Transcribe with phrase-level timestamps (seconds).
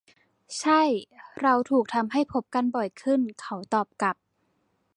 [0.59, 0.81] ใช่
[1.41, 4.15] เราถูกทำให้พบกันบ่อยขึ้น เขาตอบกลับ